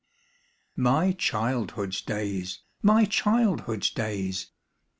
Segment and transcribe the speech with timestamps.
[0.75, 2.61] Mx childhood's days!
[2.81, 4.47] my childhood's days!